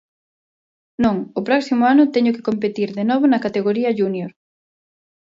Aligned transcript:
Non, 1.03 1.17
o 1.39 1.41
próximo 1.47 1.83
ano 1.93 2.11
teño 2.15 2.31
que 2.35 2.45
competir 2.49 2.89
de 2.97 3.03
novo 3.09 3.25
na 3.27 3.43
categoría 3.45 3.95
Júnior. 3.99 4.31